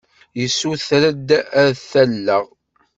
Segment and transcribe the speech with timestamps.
[0.39, 1.29] Yessuter-d
[1.63, 2.45] ad t-alleɣ.